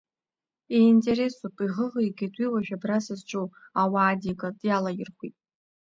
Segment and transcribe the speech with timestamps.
[0.77, 3.47] Иинтересуп иӷыӷигеит уи уажә абра сызҿу,
[3.81, 5.35] ауаа адигалт, иалаирхәит.